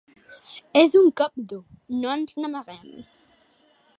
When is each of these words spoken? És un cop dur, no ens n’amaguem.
És 0.79 0.95
un 0.99 1.05
cop 1.21 1.37
dur, 1.51 1.61
no 1.99 2.11
ens 2.15 2.35
n’amaguem. 2.41 2.91